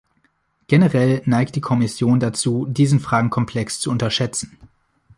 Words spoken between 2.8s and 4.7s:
Fragenkomplex zu unterschätzen.